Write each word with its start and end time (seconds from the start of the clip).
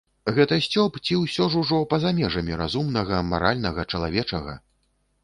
Гэта 0.35 0.55
сцёб 0.67 0.95
ці 1.05 1.17
ўсё 1.23 1.45
ж 1.55 1.59
ужо 1.61 1.81
па-за 1.91 2.13
межамі 2.21 2.57
разумнага, 2.63 3.21
маральнага, 3.35 3.87
чалавечага? 3.93 4.57